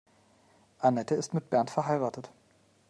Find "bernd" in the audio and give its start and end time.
1.51-1.69